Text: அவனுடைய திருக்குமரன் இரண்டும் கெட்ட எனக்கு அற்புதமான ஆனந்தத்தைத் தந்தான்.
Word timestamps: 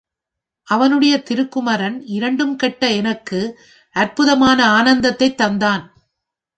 அவனுடைய 0.67 1.23
திருக்குமரன் 1.23 2.05
இரண்டும் 2.05 2.55
கெட்ட 2.55 2.91
எனக்கு 2.91 3.59
அற்புதமான 3.95 4.67
ஆனந்தத்தைத் 4.67 5.41
தந்தான். 5.41 5.83